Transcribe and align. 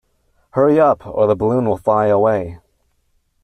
Hurry 0.53 0.79
up, 0.79 1.05
or 1.05 1.27
the 1.27 1.35
balloon 1.35 1.67
will 1.69 1.77
fly 1.77 2.07
away. 2.07 2.57